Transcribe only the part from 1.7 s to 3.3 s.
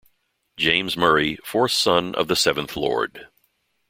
son of the seventh Lord.